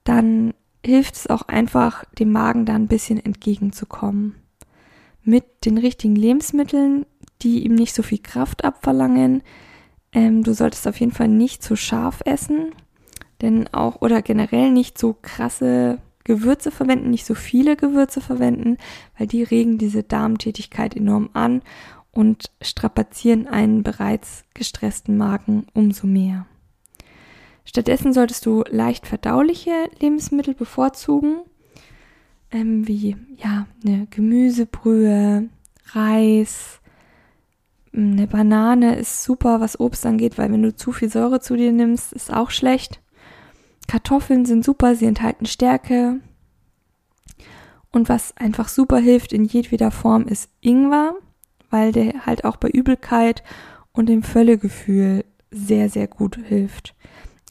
dann 0.04 0.56
hilft 0.84 1.18
es 1.18 1.28
auch 1.28 1.44
einfach, 1.44 2.04
dem 2.18 2.32
Magen 2.32 2.66
da 2.66 2.74
ein 2.74 2.88
bisschen 2.88 3.24
entgegenzukommen. 3.24 4.36
Mit 5.22 5.66
den 5.66 5.78
richtigen 5.78 6.16
Lebensmitteln, 6.16 7.06
die 7.44 7.64
ihm 7.64 7.76
nicht 7.76 7.94
so 7.94 8.02
viel 8.02 8.20
Kraft 8.20 8.66
abverlangen. 8.66 9.44
Ähm, 10.14 10.44
du 10.44 10.54
solltest 10.54 10.88
auf 10.88 11.00
jeden 11.00 11.12
Fall 11.12 11.28
nicht 11.28 11.62
zu 11.62 11.76
scharf 11.76 12.22
essen, 12.26 12.72
denn 13.42 13.72
auch 13.72 14.02
oder 14.02 14.24
generell 14.24 14.72
nicht 14.72 14.98
so 14.98 15.16
krasse 15.22 16.00
Gewürze 16.28 16.72
verwenden, 16.72 17.10
nicht 17.10 17.26
so 17.26 17.34
viele 17.34 17.78
Gewürze 17.78 18.20
verwenden, 18.22 18.78
weil 19.18 19.28
die 19.28 19.44
regen 19.44 19.78
diese 19.78 20.04
Darmtätigkeit 20.04 20.96
enorm 20.96 21.30
an 21.34 21.62
und 22.12 22.52
strapazieren 22.62 23.48
einen 23.48 23.82
bereits 23.82 24.44
gestressten 24.54 25.18
Magen 25.18 25.68
umso 25.74 26.06
mehr. 26.06 26.46
Stattdessen 27.64 28.14
solltest 28.14 28.46
du 28.46 28.64
leicht 28.70 29.08
verdauliche 29.08 29.72
Lebensmittel 30.00 30.54
bevorzugen, 30.54 31.38
ähm, 32.52 32.88
wie 32.88 33.16
ja 33.38 33.66
eine 33.86 34.08
Gemüsebrühe, 34.10 35.50
Reis, 35.94 36.82
eine 37.94 38.28
Banane 38.28 38.98
ist 38.98 39.24
super, 39.24 39.62
was 39.62 39.80
Obst 39.80 40.06
angeht, 40.06 40.38
weil 40.38 40.52
wenn 40.52 40.62
du 40.62 40.76
zu 40.76 40.92
viel 40.92 41.10
Säure 41.10 41.40
zu 41.40 41.56
dir 41.56 41.72
nimmst, 41.72 42.14
ist 42.14 42.32
auch 42.32 42.52
schlecht. 42.52 43.02
Kartoffeln 43.88 44.46
sind 44.46 44.64
super, 44.66 44.96
sie 44.96 45.06
enthalten 45.06 45.46
Stärke. 45.46 46.20
Und 47.92 48.10
was 48.10 48.36
einfach 48.38 48.68
super 48.68 48.98
hilft 48.98 49.34
in 49.34 49.46
jedweder 49.46 49.92
Form 49.92 50.28
ist 50.28 50.50
Ingwer, 50.62 51.16
weil 51.70 51.92
der 51.92 52.26
halt 52.26 52.46
auch 52.46 52.58
bei 52.58 52.70
Übelkeit 52.70 53.44
und 53.94 54.08
dem 54.08 54.24
Völlegefühl 54.24 55.26
sehr, 55.52 55.90
sehr 55.90 56.08
gut 56.08 56.38
hilft. 56.46 56.96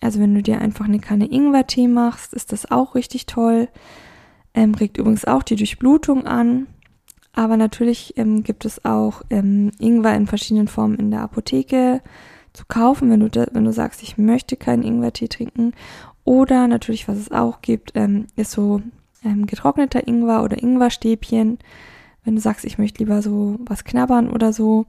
Also 0.00 0.20
wenn 0.20 0.34
du 0.34 0.42
dir 0.42 0.60
einfach 0.60 0.84
eine 0.84 1.00
Kanne 1.00 1.26
Ingwer-Tee 1.26 1.88
machst, 1.88 2.34
ist 2.34 2.52
das 2.52 2.70
auch 2.70 2.94
richtig 2.94 3.26
toll. 3.26 3.68
Ähm, 4.54 4.74
regt 4.74 4.98
übrigens 4.98 5.24
auch 5.24 5.42
die 5.42 5.56
Durchblutung 5.56 6.26
an. 6.26 6.66
Aber 7.32 7.56
natürlich 7.56 8.16
ähm, 8.16 8.42
gibt 8.42 8.64
es 8.64 8.84
auch 8.84 9.22
ähm, 9.30 9.72
Ingwer 9.78 10.14
in 10.14 10.26
verschiedenen 10.26 10.68
Formen 10.68 10.96
in 10.96 11.10
der 11.10 11.20
Apotheke 11.20 12.02
zu 12.52 12.64
kaufen, 12.66 13.10
wenn 13.10 13.20
du, 13.20 13.28
da, 13.28 13.46
wenn 13.52 13.64
du 13.64 13.72
sagst, 13.72 14.02
ich 14.02 14.16
möchte 14.16 14.56
keinen 14.56 14.82
Ingwer-Tee 14.82 15.28
trinken. 15.28 15.72
Oder 16.26 16.66
natürlich, 16.66 17.06
was 17.06 17.18
es 17.18 17.30
auch 17.30 17.62
gibt, 17.62 17.92
ähm, 17.94 18.26
ist 18.34 18.50
so 18.50 18.82
ähm, 19.24 19.46
getrockneter 19.46 20.08
Ingwer 20.08 20.42
oder 20.42 20.60
Ingwerstäbchen. 20.60 21.58
Wenn 22.24 22.34
du 22.34 22.40
sagst, 22.40 22.64
ich 22.64 22.78
möchte 22.78 22.98
lieber 22.98 23.22
so 23.22 23.60
was 23.60 23.84
knabbern 23.84 24.28
oder 24.28 24.52
so, 24.52 24.86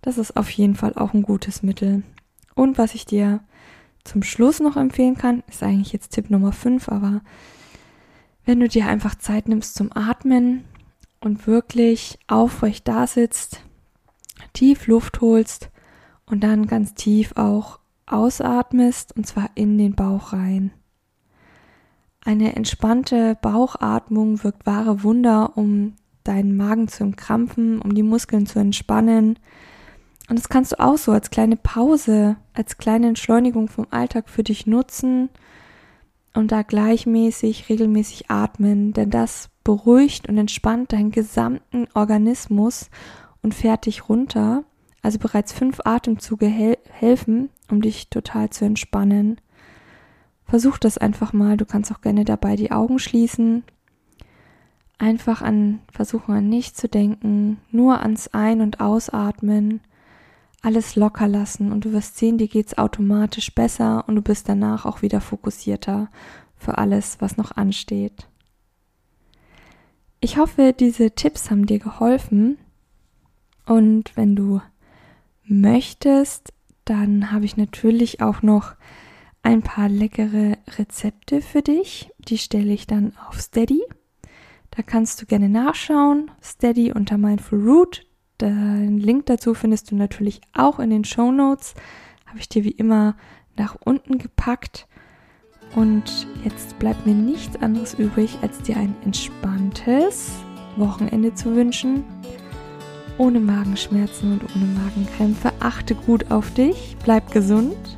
das 0.00 0.16
ist 0.16 0.38
auf 0.38 0.48
jeden 0.48 0.76
Fall 0.76 0.94
auch 0.94 1.12
ein 1.12 1.20
gutes 1.20 1.62
Mittel. 1.62 2.04
Und 2.54 2.78
was 2.78 2.94
ich 2.94 3.04
dir 3.04 3.40
zum 4.02 4.22
Schluss 4.22 4.60
noch 4.60 4.78
empfehlen 4.78 5.18
kann, 5.18 5.42
ist 5.46 5.62
eigentlich 5.62 5.92
jetzt 5.92 6.14
Tipp 6.14 6.30
Nummer 6.30 6.52
5, 6.52 6.88
aber 6.88 7.20
wenn 8.46 8.58
du 8.58 8.66
dir 8.66 8.86
einfach 8.86 9.14
Zeit 9.14 9.46
nimmst 9.46 9.74
zum 9.74 9.92
Atmen 9.94 10.64
und 11.20 11.46
wirklich 11.46 12.18
aufrecht 12.28 12.88
da 12.88 13.06
sitzt, 13.06 13.62
tief 14.54 14.86
Luft 14.86 15.20
holst 15.20 15.68
und 16.24 16.42
dann 16.42 16.66
ganz 16.66 16.94
tief 16.94 17.36
auch 17.36 17.78
ausatmest 18.06 19.14
und 19.14 19.26
zwar 19.26 19.50
in 19.54 19.76
den 19.76 19.94
Bauch 19.94 20.32
rein. 20.32 20.70
Eine 22.28 22.56
entspannte 22.56 23.38
Bauchatmung 23.40 24.44
wirkt 24.44 24.66
wahre 24.66 25.02
Wunder, 25.02 25.56
um 25.56 25.94
deinen 26.24 26.58
Magen 26.58 26.86
zu 26.86 27.02
entkrampfen, 27.04 27.80
um 27.80 27.94
die 27.94 28.02
Muskeln 28.02 28.44
zu 28.44 28.58
entspannen. 28.58 29.38
Und 30.28 30.38
das 30.38 30.50
kannst 30.50 30.72
du 30.72 30.78
auch 30.78 30.98
so 30.98 31.12
als 31.12 31.30
kleine 31.30 31.56
Pause, 31.56 32.36
als 32.52 32.76
kleine 32.76 33.08
Entschleunigung 33.08 33.68
vom 33.68 33.86
Alltag 33.88 34.28
für 34.28 34.42
dich 34.42 34.66
nutzen 34.66 35.30
und 36.34 36.52
da 36.52 36.60
gleichmäßig, 36.60 37.70
regelmäßig 37.70 38.30
atmen, 38.30 38.92
denn 38.92 39.08
das 39.08 39.48
beruhigt 39.64 40.28
und 40.28 40.36
entspannt 40.36 40.92
deinen 40.92 41.12
gesamten 41.12 41.86
Organismus 41.94 42.90
und 43.40 43.54
fährt 43.54 43.86
dich 43.86 44.10
runter. 44.10 44.64
Also 45.00 45.18
bereits 45.18 45.54
fünf 45.54 45.80
Atemzüge 45.82 46.44
hel 46.44 46.76
helfen, 46.90 47.48
um 47.70 47.80
dich 47.80 48.10
total 48.10 48.50
zu 48.50 48.66
entspannen. 48.66 49.40
Versuch 50.48 50.78
das 50.78 50.96
einfach 50.96 51.34
mal. 51.34 51.58
Du 51.58 51.66
kannst 51.66 51.92
auch 51.92 52.00
gerne 52.00 52.24
dabei 52.24 52.56
die 52.56 52.72
Augen 52.72 52.98
schließen. 52.98 53.64
Einfach 54.96 55.42
an, 55.42 55.80
versuchen 55.92 56.34
an 56.34 56.48
nichts 56.48 56.80
zu 56.80 56.88
denken, 56.88 57.58
nur 57.70 58.00
ans 58.00 58.28
Ein- 58.28 58.62
und 58.62 58.80
Ausatmen, 58.80 59.80
alles 60.60 60.96
locker 60.96 61.28
lassen 61.28 61.70
und 61.70 61.84
du 61.84 61.92
wirst 61.92 62.16
sehen, 62.16 62.36
dir 62.36 62.48
geht's 62.48 62.78
automatisch 62.78 63.54
besser 63.54 64.08
und 64.08 64.16
du 64.16 64.22
bist 64.22 64.48
danach 64.48 64.86
auch 64.86 65.02
wieder 65.02 65.20
fokussierter 65.20 66.10
für 66.56 66.78
alles, 66.78 67.20
was 67.20 67.36
noch 67.36 67.52
ansteht. 67.52 68.26
Ich 70.18 70.36
hoffe, 70.36 70.72
diese 70.72 71.12
Tipps 71.12 71.48
haben 71.48 71.66
dir 71.66 71.78
geholfen 71.78 72.58
und 73.66 74.16
wenn 74.16 74.34
du 74.34 74.60
möchtest, 75.44 76.52
dann 76.84 77.30
habe 77.30 77.44
ich 77.44 77.56
natürlich 77.56 78.20
auch 78.20 78.42
noch 78.42 78.74
ein 79.42 79.62
paar 79.62 79.88
leckere 79.88 80.58
Rezepte 80.76 81.40
für 81.40 81.62
dich. 81.62 82.10
Die 82.18 82.38
stelle 82.38 82.72
ich 82.72 82.86
dann 82.86 83.12
auf 83.28 83.40
Steady. 83.40 83.82
Da 84.70 84.82
kannst 84.82 85.20
du 85.20 85.26
gerne 85.26 85.48
nachschauen. 85.48 86.30
Steady 86.42 86.92
unter 86.92 87.18
Mindful 87.18 87.60
Root. 87.60 88.06
Den 88.40 88.98
Link 88.98 89.26
dazu 89.26 89.54
findest 89.54 89.90
du 89.90 89.96
natürlich 89.96 90.40
auch 90.52 90.78
in 90.78 90.90
den 90.90 91.04
Show 91.04 91.32
Notes. 91.32 91.74
Habe 92.26 92.38
ich 92.38 92.48
dir 92.48 92.64
wie 92.64 92.70
immer 92.70 93.16
nach 93.56 93.76
unten 93.84 94.18
gepackt. 94.18 94.86
Und 95.74 96.26
jetzt 96.44 96.78
bleibt 96.78 97.06
mir 97.06 97.14
nichts 97.14 97.60
anderes 97.60 97.94
übrig, 97.94 98.38
als 98.42 98.62
dir 98.62 98.76
ein 98.76 98.94
entspanntes 99.04 100.30
Wochenende 100.76 101.34
zu 101.34 101.54
wünschen. 101.54 102.04
Ohne 103.18 103.40
Magenschmerzen 103.40 104.32
und 104.32 104.44
ohne 104.54 104.66
Magenkrämpfe. 104.66 105.52
Achte 105.58 105.94
gut 105.94 106.30
auf 106.30 106.52
dich, 106.54 106.96
bleib 107.02 107.32
gesund 107.32 107.97